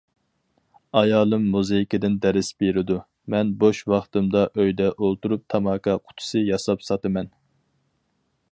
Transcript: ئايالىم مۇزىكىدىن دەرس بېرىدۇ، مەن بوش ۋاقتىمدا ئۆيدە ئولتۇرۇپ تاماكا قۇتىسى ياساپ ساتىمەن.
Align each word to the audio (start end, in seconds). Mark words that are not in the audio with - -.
ئايالىم 1.01 1.43
مۇزىكىدىن 1.55 2.15
دەرس 2.23 2.49
بېرىدۇ، 2.63 2.97
مەن 3.33 3.51
بوش 3.65 3.81
ۋاقتىمدا 3.93 4.43
ئۆيدە 4.63 4.89
ئولتۇرۇپ 4.97 5.43
تاماكا 5.55 5.97
قۇتىسى 6.07 6.45
ياساپ 6.49 6.87
ساتىمەن. 6.89 7.31